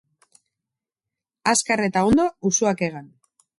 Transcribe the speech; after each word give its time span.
Azkar 1.53 1.85
eta 1.89 2.05
ondo, 2.11 2.27
usoak 2.53 2.85
hegan. 2.89 3.15